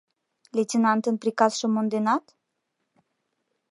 [0.55, 2.25] Лейтенантын приказшым монденат?